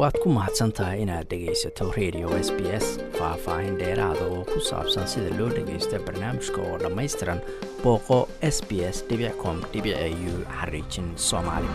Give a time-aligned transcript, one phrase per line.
[0.00, 2.86] waad ku mahadsan tahay inaad dhegaysato radio s b s
[3.18, 7.40] faah-faahin dheeraada oo ku saabsan sida loo dhagaysto barnaamijka oo dhammaystiran
[7.82, 8.18] booqo
[8.54, 9.04] s b s
[9.42, 11.68] com u xariijin soomaali.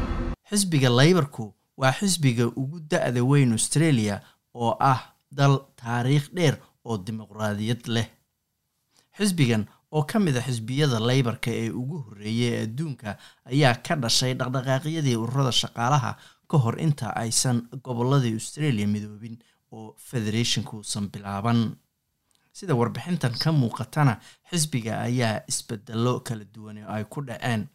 [0.50, 4.16] Xisbiga laybarku waa xisbiga ugu da-da weyn australia
[4.54, 5.02] oo ah
[5.32, 6.55] dal taariikh dheer
[6.86, 8.07] oo dimuqraadiyad leh.
[9.18, 13.18] Xisbigan oo ka mid a xisbiyada laybarka ee ugu horreeyay ee adduunka
[13.52, 16.12] ayaa ka dhashay dhaqdhaqaaqyadii ururada shaqaalaha
[16.48, 19.38] ka hor inta aysan gobolladii australia midoobin
[19.72, 21.76] oo federationkuusan bilaaban.
[22.54, 27.68] Sida warbixintan ka muuqatana xisbiga ayaa isbedelo kala duwan ay ku dhaceen.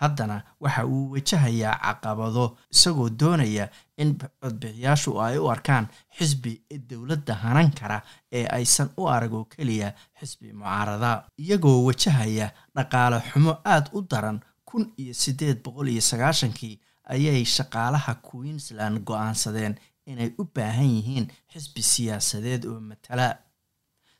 [0.00, 5.86] Haddana waxa uu wajahayaa caqabado isagoo doonaya in codbixiyaashu ay u arkaan
[6.18, 6.52] xisbi
[6.90, 13.52] dowladda hanan kara ee aysan u arag oo keliya xisbi mucaarada iyagoo wajahaya dhaqaale xumo
[13.64, 16.78] aada u daran kun iyo siddeed boqol iyo sagaashankii
[17.14, 19.74] ayay shaqaalaha queensland go'aansadeen
[20.10, 23.28] inay u baahan yihiin xisbi siyaasadeed oo matala.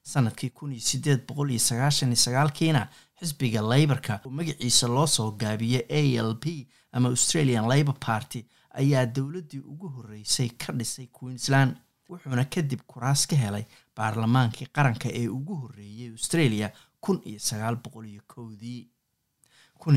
[0.03, 2.83] Sanadkii kun iyo siddeed boqol iyo sagaashan iyo sagaalkiina
[3.21, 6.01] xisbiga laybarka oo magaciisa loo soo gaabiyey a
[6.31, 6.45] l p
[6.93, 8.41] ama australian labor party
[8.81, 11.77] ayaa dowladdii ugu horreysay ka dhisay queensland
[12.09, 13.65] wuxuuna kadib kuraas ka helay
[13.97, 16.69] baarlamaankii qaranka ee ugu horreeyay australia
[17.01, 18.89] kun iyo sagaal boqol iyo kowdii
[19.79, 19.97] kun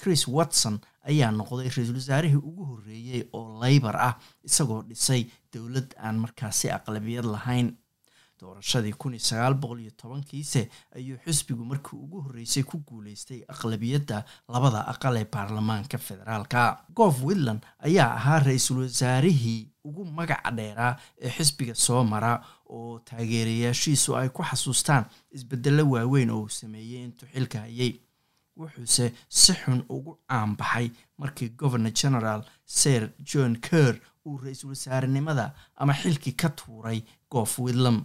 [0.00, 6.16] chris watson ayaa noqday ra'iisul wasaarihii ugu horreeyey oo laybar ah isagoo dhisay dowlad aan
[6.24, 7.76] markaasi aqlabiyad lahayn.
[8.40, 9.16] Doorashadii kun
[9.96, 16.84] tobankiise ayuu xisbigu markii ugu horreysay ku guuleystay aqlabiyadda labada aqal ee baarlamaanka federaalka.
[16.94, 22.32] Gof witland ayaa ahaa ra'iisul wasaarihii ugu magaca dheeraa ee xisbiga soo mara
[22.68, 27.92] oo taageerayaashiisu ay ku xasuustaan isbedelo waaweyn oo uu sameeyey intuu xilka hayay
[28.58, 30.86] wuxuuse si xun ugu caanbaxay
[31.20, 33.94] markii governor general sir john ker
[34.26, 37.00] uu ra'iisul wasaarenimada ama xilkii ka tuuray
[37.30, 37.98] goof widlam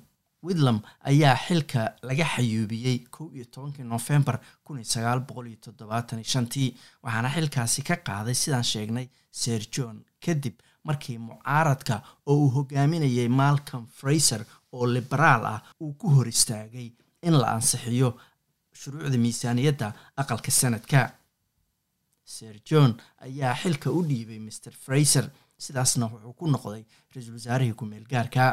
[0.48, 0.80] widlam
[1.10, 6.30] ayaa xilka laga xayuubiyey kow iyo tobankii nofembar kun iyo sagaal boqol iyo toddobaatan iyo
[6.34, 6.70] shantii
[7.04, 9.08] waxaana xilkaasi ka qaaday sidaan sheegnay
[9.42, 10.56] sir john kadib
[10.88, 11.96] markii mucaaradka
[12.30, 14.42] oo uu hogaaminayay malcolm fraiser
[14.76, 16.90] oo liberaal ah uu ku hor istaagay
[17.28, 18.10] in la ansixiyo
[18.82, 19.88] shuruucda miisaaniyadda
[20.22, 21.02] aqalka sanadka.
[22.26, 22.92] Sir john
[23.26, 25.26] ayaa xilka u dhiibay master fraiser
[25.66, 28.44] sidaasna wuxuu ku noqday ra'iisul wasaarihii ku-meel gaarka.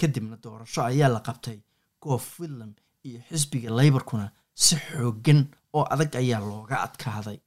[0.00, 1.58] Kadibna doorasho ayaa la qabtay
[2.02, 2.72] goof widlam
[3.04, 5.40] iyo xisbiga laybarkuna si xooggan
[5.76, 7.38] oo adag ayaa looga adkaaday.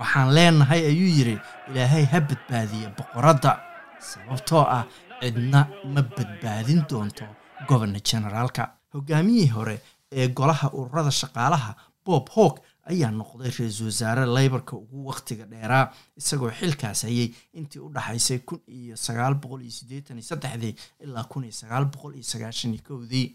[0.00, 1.36] Waxaan leenahay ayuu yidhi
[1.68, 3.52] ilaahay ha badbaadiya boqoradda
[4.10, 4.84] sababtoo ah
[5.20, 5.60] cidna
[5.94, 7.26] ma badbaadin doonto
[7.68, 8.62] gobernor generaalka
[8.94, 9.80] hogaamiyihii hore
[10.12, 11.74] ee golaha ururada shaqaalaha
[12.06, 12.56] bob hawk
[12.90, 17.28] ayaa noqday ra'iisul wasaare laybarka ugu waqtiga dheeraa isagoo xilkaas hayay
[17.58, 21.84] intii u dhaxaysay kun iyo sagaal boqol iyo siddeetan iyo saddexdii ilaa kun iyo sagaal
[21.92, 23.28] boqol iyo sagaashan iyo kowdii.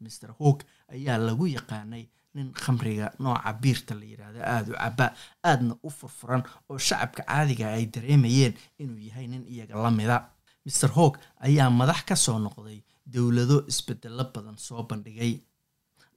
[0.00, 2.04] Master hawk ayaa lagu yaqaanay
[2.34, 5.06] nin khamriga nooca biirta la yidhaahdo aada u caba
[5.50, 10.16] aadna u furfuran oo shacabka caadiga ay dareemayeen inuu yahay nin iyaga la mida.
[10.64, 12.80] Master hawk ayaa madax ka soo noqday
[13.12, 15.32] dowlado isbedelo badan soo bandhigay.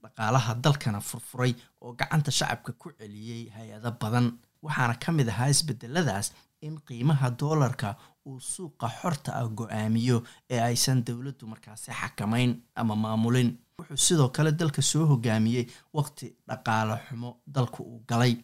[0.02, 4.26] Dhaqaalaha dalkana furfuray oo gacanta shacabka ku celiyey hay'ado badan.
[4.62, 6.32] Waxaana ka mid ahaa isbedeladaas
[6.66, 13.50] in qiimaha doolarka uu suuqa xorta ah go'aamiyo ee aysan dowladdu markaasi xakamayn ama maamulin.
[13.78, 15.66] Wuxuu sidoo kale dalka soo hogaamiyey
[15.96, 18.34] waqti dhaqaale xumo dalku uu galay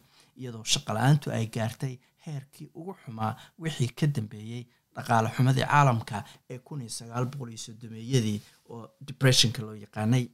[0.40, 1.94] iyadoo shaqala-aantu ay gaartay
[2.26, 3.32] heerkii ugu xumaa
[3.62, 4.62] wixii ka dambeeyey
[4.96, 8.38] dhaqaale xumadii caalamka ee kun iyo sagaal boqol iyo soddomeeyadii
[8.70, 10.24] oo depressionka loo yaqaanay.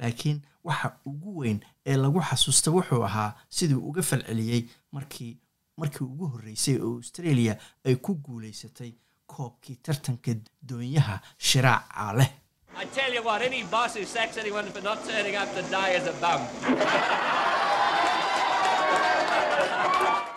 [0.00, 5.32] Laakiin waxa ugu weyn ee lagu xasuusta wuxuu ahaa siduu uga falceliyey markii
[5.80, 7.54] markii ugu horreysay oo australia
[7.86, 8.92] ay ku guuleysatay
[9.26, 10.32] koobkii tartanka
[10.68, 11.16] doonyaha
[11.48, 12.30] shiraaca leh.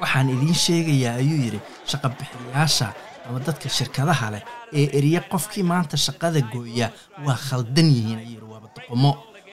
[0.02, 1.60] Waxaan idiin sheegayaa ayuu yidhi
[1.92, 2.88] shaqabixiyaasha
[3.28, 4.44] ama dadka shirkadaha leh
[4.80, 6.88] ee eriye qofkii maanta shaqada gooya
[7.26, 9.12] waa khaldan yihiin ayuu waaba doqomo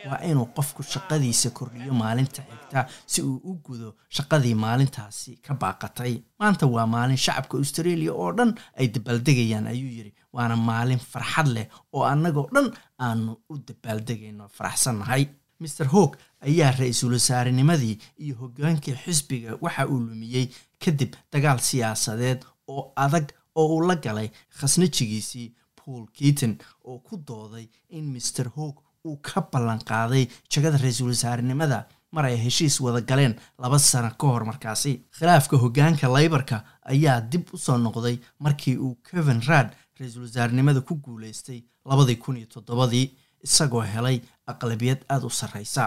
[0.08, 2.80] waa inuu qofku shaqadiisa kordhiyo maalinta xigta
[3.12, 6.12] si uu u gudo shaqadii maalintaasi ka baaqatay.
[6.40, 8.50] Maanta waa maalin shacabka australia oo dhan
[8.80, 10.12] ay dabaaldegayaan ayuu yidhi.
[10.32, 12.68] Waana maalin farxad leh oo annagoo dhan
[13.06, 15.24] aanu u dabaaldegayno faraxsannahay
[15.60, 16.12] master hawk
[16.46, 20.46] ayaa ra'iisul wasaarenimadii iyo hogaankii xisbiga waxa uu lumiyey
[20.84, 22.40] kadib dagaal siyaasadeed
[22.72, 23.26] oo adag
[23.60, 24.28] oo uu la galay
[24.58, 27.66] khasnajigiisii paul keaton oo ku dooday
[27.96, 28.76] in master hawk
[29.06, 31.78] uu ka ballan qaaday jagada ra'iisul wasaarenimada
[32.12, 34.92] mar ay heshiis wada galeen laba sano ka hor markaasi.
[35.18, 36.56] Khilaafka hoggaanka laybarka
[36.92, 39.68] ayaa dib u soo noqday markii uu kevin raad
[40.00, 43.06] ra'iisul wasaarnimada ku guulaystay labadii kun iyo toddobadii
[43.46, 44.20] isagoo helay
[44.52, 45.84] aqlabiyad aada u sarreysa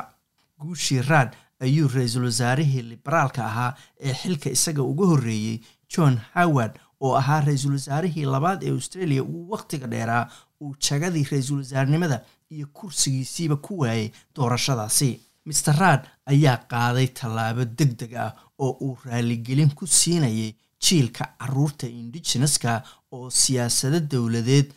[0.62, 1.30] guushii raad
[1.66, 5.58] ayuu ra'iisul wasaarihii liberaalka ahaa ee xilka isaga uga horreeyey
[5.94, 6.74] john howard
[7.04, 10.24] oo ahaa ra'iisul wasaarihii labaad ee australia uu wakhtiga dheeraa
[10.62, 12.18] uu jagadii ra'iisul wasaarnimada
[12.56, 15.12] iyo kursigiisiiba ku waayay doorashadaasi.
[15.46, 16.02] Master raad
[16.32, 18.32] ayaa qaaday tallaabo deg deg ah
[18.64, 20.52] oo uu raaligelin ku siinayay
[20.84, 22.72] jiilka carruurta indigeneska
[23.16, 24.68] oo siyaasado dowladeed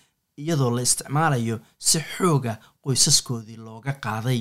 [0.43, 2.55] iyadoo la isticmaalayo si xooga
[2.85, 4.41] qoysaskoodii looga qaaday.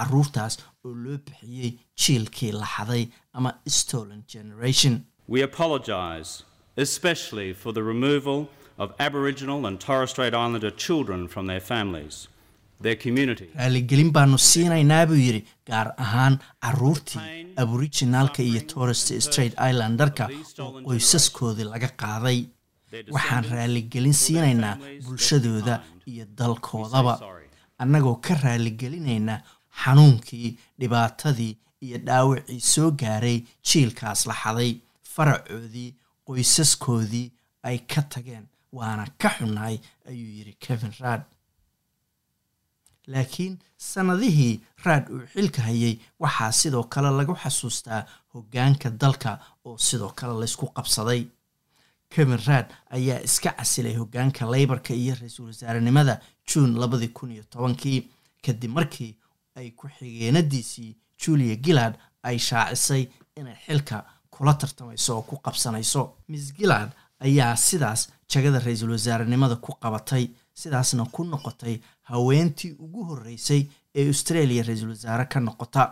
[0.00, 0.54] Caruurtaas
[0.84, 3.04] oo loo bixiyey jiilkii laxaday
[3.36, 4.94] ama stolen generation
[6.76, 12.28] especially for the removal of Aboriginal and Torres Strait Islander children from their families,
[12.82, 15.40] raaligelin baanu siinaynaa buu yidhi
[15.70, 17.20] gaar ahaan caruurtii
[17.62, 20.28] aboriginaalka iyo torres straight islandarka
[20.64, 22.38] oo qoysaskoodii laga qaaday.
[23.16, 25.74] Waxaan raaligelin siinaynaa bulshadooda
[26.12, 27.14] iyo dalkoodaba.
[27.82, 29.40] Annagoo ka raaligelinaynaa
[29.82, 31.52] xanuunkii dhibaatadii
[31.86, 33.38] iyo dhaawacii soo gaaray
[33.68, 34.72] jiilkaas la xaday
[35.14, 35.94] faracoodii
[36.30, 37.28] qoysaskoodii
[37.68, 38.46] ay ka tageen
[38.78, 39.76] waana ka xunnahay
[40.10, 41.22] ayuu yidhi kevin raad
[43.12, 48.02] laakiin sannadihii raad uu xilka hayay waxaa sidoo kale lagu xasuustaa
[48.34, 49.30] hoggaanka dalka
[49.64, 51.22] oo sidoo kale laysku qabsaday.
[52.14, 56.14] Kevin raad ayaa iska casilay hoggaanka leybarka iyo ra'iisul wasaarenimada
[56.48, 57.98] juun labadii kun iyo tobankii
[58.44, 59.12] kadib markii
[59.58, 61.94] ay ku-xigeenadiisii julia gillard
[62.28, 63.02] ay shaacisay
[63.38, 63.96] inay xilka
[64.40, 66.02] kula tartamayso oo ku qabsanayso.
[66.28, 66.90] Miss gillard
[67.20, 71.76] ayaa sidaas jagada ra'iisul wasaarenimada ku qabatay sidaasna ku noqotay
[72.08, 75.82] haweentii ugu horreysay ee australia ra'iisul wasaare ka noqota.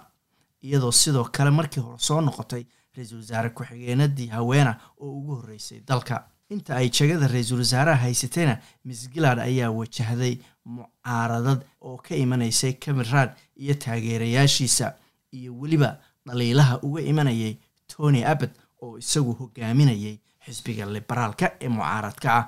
[0.65, 2.65] Iyadoo sidoo kale markii hore soo noqotay
[2.97, 6.25] ra'iisul wasaare ku-xigeenadii haweena oo ugu horreysay dalka.
[6.49, 13.37] Inta ay jagada ra'iisul wasaaraha haysatayna miss gillard ayaa wajahday mucaaradad oo ka imanaysay camerad
[13.57, 14.95] iyo taageerayaashiisa
[15.37, 17.57] iyo weliba dhaliilaha uga imanayay
[17.97, 18.53] tony abbott
[18.83, 22.45] oo isagu hogaaminayay xisbiga liberaalka ee mucaaradka ah.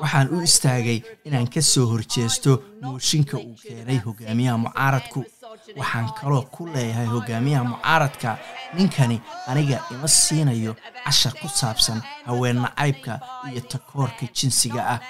[0.00, 5.20] Waxaan u istaagay inaan ka soo horjeesto mooshinka uu keenay hogaamiyaha mucaaradku.
[5.76, 8.38] waxaan kaloo ku leeyahay hogaamiyaha mucaaradka.
[8.76, 10.72] ninkani aniga ima siinayo
[11.04, 13.20] cashar ku saabsan haween nacaybka
[13.50, 15.00] iyo takoorka jinsiga ah.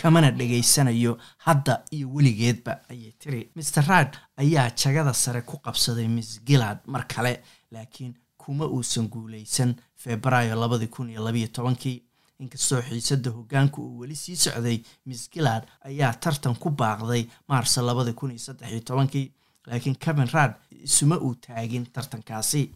[0.00, 3.50] Kamana dhegaysanayo hadda iyo weligeedba ayay tiri.
[3.54, 9.74] Master raad ayaa jagada sare ku qabsaday miss gillard mar kale laakiin kuma uusan guuleysan
[9.96, 12.02] febraayo labadii kun iyo labayo tobankii.
[12.42, 18.12] Inkastoo xiisada hogaanka uu weli sii socday miss gillard ayaa tartan ku baaqday maarso labadii
[18.12, 19.32] kun iyo saddex iyo tobankii
[19.66, 22.72] laakiin kevin raad isuma uu taagin tartankaasi.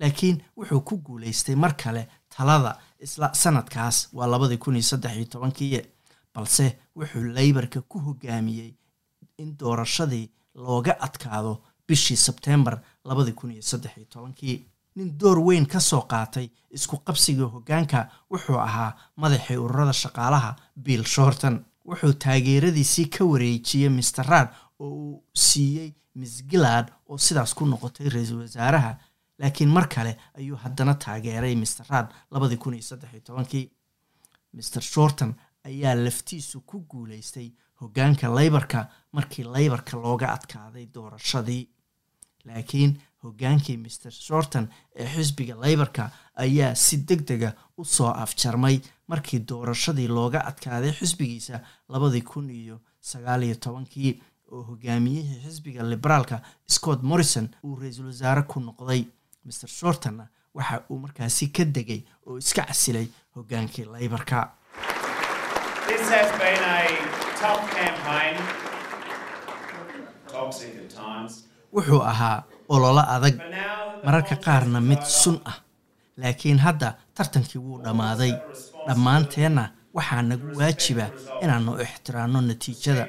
[0.00, 5.24] Laakiin wuxuu ku guuleystay mar kale talada isla sanadkaas waa labadii kun iyo saddex iyo
[5.24, 5.80] tobankii
[6.34, 6.64] balse
[6.96, 8.72] wuxuu leybarka ku hogaamiyey
[9.42, 11.52] in doorashadii looga adkaado
[11.88, 12.76] bishii sebteembar
[13.08, 14.58] labadii kun iyo saddex iyo tobankii.
[14.96, 16.46] Nin door weyn ka soo qaatay
[16.76, 17.98] isku qabsiga hoggaanka
[18.32, 20.50] wuxuu ahaa madaxii ururada shaqaalaha
[20.84, 21.56] bill shorton
[21.88, 28.08] wuxuu taageeradiisii ka wareejiyey mister raad oo uu siiyey miss gillard oo sidaas ku noqotay
[28.14, 28.92] ra'iisul wasaaraha
[29.38, 33.66] laakiin mar kale ayuu haddana taageeray mister raad labadii kun iyo saddex iyo tobankii.
[34.56, 35.34] Mister shorton
[35.68, 37.48] ayaa laftiisu ku guuleystay
[37.80, 41.64] hoggaanka leybarka markii leybarka looga adkaaday doorashadii.
[42.44, 42.92] Laakiin
[43.24, 46.10] hoggaankii mister shorton ee xisbiga leybarka
[46.44, 48.76] ayaa si deg dega u soo afjarmay
[49.08, 56.42] markii doorashadii looga adkaaday xisbigiisa labadii kun iyo sagaaliyo tobankii oo hogaamiyihii xisbiga liberaalka
[56.74, 59.04] scott morrison uu ra'iisul wasaare ku noqday.
[59.44, 63.06] mister shortonna waxa uu markaasi ka degay oo iska casilay
[63.36, 64.36] hoggaankii leybarka
[65.88, 66.82] This has been a
[67.42, 68.34] tough campaign,
[70.34, 71.32] toxic at times,
[71.74, 72.38] wuxuu ahaa
[72.74, 73.34] ololo adag
[74.04, 75.56] mararka qaarna mid sun ah.
[76.22, 78.32] Laakiin hadda tartankii wuu dhammaaday.
[78.88, 79.64] Dhammaanteenna
[79.96, 81.06] waxaa nagu waajiba
[81.42, 83.04] inaannu ixtiraanno natiijada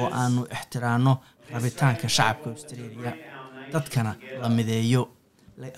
[0.00, 1.12] oo aannu ixtiraanno
[1.52, 3.12] rabitaanka shacabka australia.
[3.72, 5.02] Dadkana la mideeyo.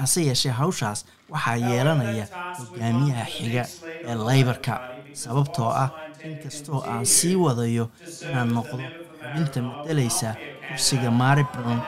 [0.02, 0.98] Hase yeeshee hawshaas
[1.32, 2.24] waxaa yeelanaya
[2.58, 3.62] hogaamiyaha xiga
[4.08, 4.72] ee leybarka
[5.22, 5.88] sababtoo ah
[6.24, 7.84] inkastoo aan sii wadayo
[8.28, 8.78] inaan noqdo
[9.20, 10.34] xubinta madelaysa
[10.68, 11.80] kursiga mari brown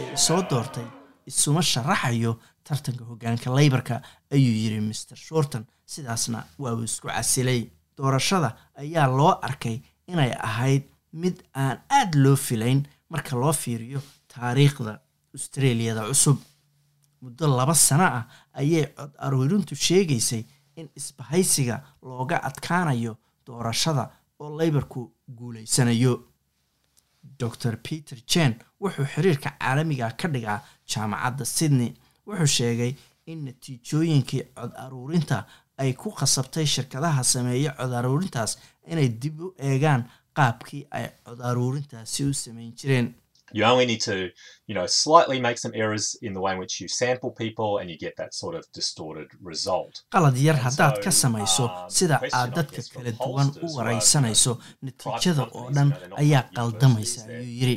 [0.00, 0.86] ee soo doortay
[1.30, 2.32] isuma sharaxayo
[2.66, 3.94] tartanka hoggaanka leybarka
[4.34, 7.62] ayuu yidhi mister shorton sidaasna waa uu isku casilay.
[7.98, 8.50] Doorashada
[8.82, 9.76] ayaa loo arkay
[10.12, 10.82] inay ahayd
[11.12, 12.80] mid aan aad loo filayn
[13.12, 14.00] marka loo fiiriyo
[14.34, 14.92] taariikhda
[15.34, 16.38] australiyada cusub.
[17.22, 18.24] Muddo laba sano ah
[18.60, 20.42] ayay cod aruurintu sheegaysay
[20.80, 23.12] in isbahaysiga looga adkaanayo
[23.46, 24.04] doorashada
[24.40, 25.00] oo leybarku
[25.38, 26.14] guulaysanayo
[27.38, 30.60] dor peter jen wuxuu xiriirka caalamiga ka dhigaa
[30.92, 31.92] jaamacadda sydney.
[32.26, 32.92] Wuxuu sheegay
[33.26, 35.38] in natiijooyinkii cod aruurinta
[35.82, 38.52] ay ku khasabtay shirkadaha sameeya cod aruurintaas
[38.92, 40.02] inay dib u eegaan
[40.36, 43.06] qaabkii ay cod aruurintaasi u sameyn jireen
[43.52, 44.16] You only need to,
[44.68, 47.86] you know, slightly make some errors in the way in which you sample people and
[47.90, 50.02] you get that sort of distorted result.
[50.14, 54.52] qalad yar haddaad ka samayso um, sida aad dadka kala duwan u waraysanayso
[54.82, 55.90] natiijada oo dhan
[56.22, 57.76] ayaa qaldamaysa ayuu yidhi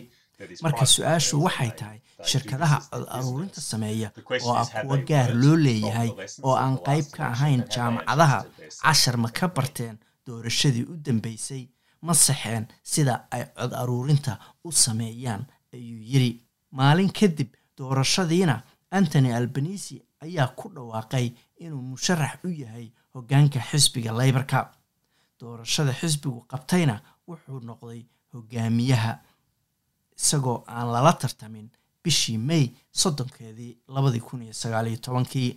[0.50, 2.00] these marka su'aashu waxay tahay
[2.32, 4.10] shirkadaha cod aruurinta sameeya
[4.48, 6.10] oo ah kuwo they gaar loo leeyahay
[6.48, 8.40] oo aan qayb ka ahayn jaamacadaha
[8.84, 9.96] cashar ma ka barteen
[10.28, 11.64] doorashadii u dambeysay
[12.08, 12.64] ma saxeen
[12.94, 14.34] sida ay cod aruurinta
[14.68, 16.32] u sameeyaan ayuu yidhi
[16.72, 18.56] maalin kadib doorashadiina
[18.98, 21.28] antony albanisi ayaa ku dhawaaqay
[21.64, 24.60] inuu musharax u yahay hoggaanka xisbiga leybarka
[25.40, 26.96] doorashada xisbigu qabtayna
[27.28, 28.02] wuxuu noqday
[28.34, 29.14] hogaamiyaha
[30.18, 31.68] isagoo aan lala tartamin
[32.04, 32.66] bishii may
[33.02, 35.52] soddonkeedii labadii kun iyo sagaaliyo tobankii.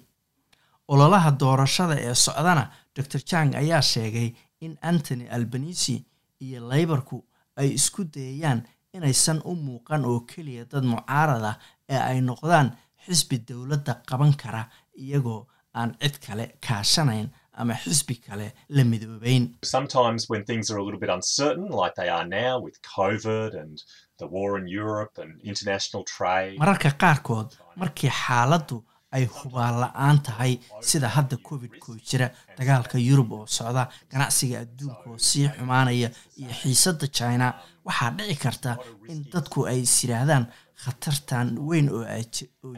[0.88, 4.28] Ololaha doorashada ee socdana dor jang ayaa sheegay
[4.61, 6.04] in antony albanisi
[6.40, 7.25] iyo leybarku
[7.56, 8.61] ay isku dayayaan
[8.97, 11.57] inaysan u muuqan oo keliya dad mucaarad ah
[11.95, 12.69] ee ay noqdaan
[13.07, 14.63] xisbi dowladda qaban kara
[15.05, 15.41] iyagoo
[15.81, 17.29] aan cid kale kaashanayn
[17.61, 18.47] ama xisbi kale
[18.77, 19.45] la midoobeyn
[19.77, 23.75] Sometimes when things are a little bit uncertain, like they are now with COVID and
[24.21, 27.49] the war in Europe and international trade, mararka qaarkood
[27.83, 28.77] markii xaaladdu
[29.16, 30.52] ay hubaan la'aan tahay
[30.88, 32.26] sida hadda covid-ku jira.
[32.59, 36.09] Dagaalka yurub oo socda ganacsiga adduunka oo sii xumaanaya
[36.40, 37.47] iyo xiisadda china
[37.87, 38.71] waxaa dhici karta
[39.12, 40.44] in dadku ay is yidhaahdaan
[40.83, 42.04] khatartan weyn oo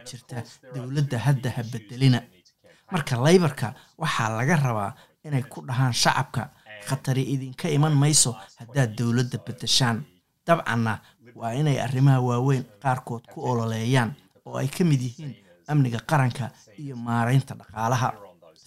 [0.09, 0.37] jirta
[0.75, 2.21] dowladda hadda ha bedelina.
[2.93, 3.69] Marka leybarka
[4.03, 4.93] waxaa laga rabaa
[5.27, 6.43] inay ku dhahaan shacabka
[6.89, 9.97] khatari idinka iman mayso haddaad dowladda bedeshaan
[10.47, 10.93] dabcanna
[11.41, 14.11] waa inay arrimaha waaweyn qaarkood ku ololeeyaan
[14.47, 15.35] oo ay ka mid yihiin
[15.73, 16.51] amniga qaranka
[16.83, 18.09] iyo maaraynta dhaqaalaha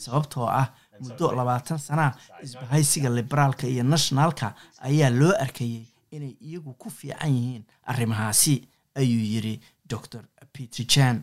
[0.04, 0.68] sababtoo ah
[1.04, 2.12] muddo labaatan sanaa
[2.44, 4.48] isbahaysiga liberaalka iyo nationalka
[4.88, 5.84] ayaa loo arkayay
[6.16, 8.56] inay iyagu ku fiican yihiin arrimahaasi
[9.02, 9.56] ayuu yidhi
[9.90, 11.16] dor peter jan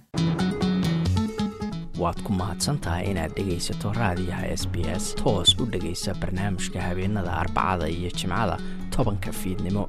[2.00, 7.88] waad ku mahadsantahay inaad dhegaysato raadiyaha s b s toos u dhegaysa barnaamijka habeenada arbacada
[7.88, 8.56] iyo jimcada
[8.96, 9.88] tobanka fiidnimo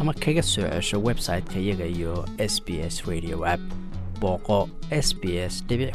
[0.00, 3.62] ama kaga soo cesho website-ka iyaga iyo s b s radio app
[4.24, 4.58] booqo
[5.06, 5.54] s b s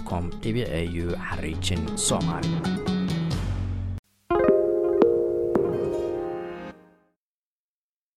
[0.09, 2.98] com au xariijin soomaali